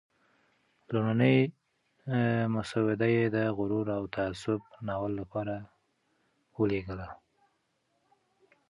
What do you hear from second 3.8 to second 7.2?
او تعصب" ناول لپاره ولېږله.